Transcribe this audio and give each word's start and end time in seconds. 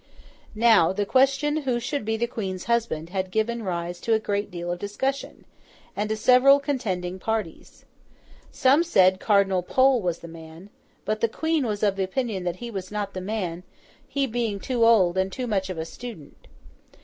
Now, 0.55 0.91
the 0.91 1.05
question 1.05 1.57
who 1.57 1.79
should 1.79 2.05
be 2.05 2.17
the 2.17 2.25
Queen's 2.25 2.63
husband 2.63 3.11
had 3.11 3.29
given 3.29 3.61
rise 3.61 3.99
to 4.01 4.15
a 4.15 4.19
great 4.19 4.49
deal 4.49 4.71
of 4.71 4.79
discussion, 4.79 5.45
and 5.95 6.09
to 6.09 6.17
several 6.17 6.59
contending 6.59 7.19
parties. 7.19 7.85
Some 8.49 8.81
said 8.83 9.19
Cardinal 9.19 9.61
Pole 9.61 10.01
was 10.01 10.17
the 10.17 10.27
man—but 10.27 11.21
the 11.21 11.29
Queen 11.29 11.67
was 11.67 11.83
of 11.83 11.99
opinion 11.99 12.45
that 12.45 12.55
he 12.55 12.71
was 12.71 12.89
not 12.89 13.13
the 13.13 13.21
man, 13.21 13.61
he 14.07 14.25
being 14.25 14.59
too 14.59 14.83
old 14.83 15.19
and 15.19 15.31
too 15.31 15.45
much 15.45 15.69
of 15.69 15.77
a 15.77 15.85
student. 15.85 16.47